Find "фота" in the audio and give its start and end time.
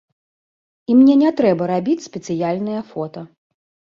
2.89-3.21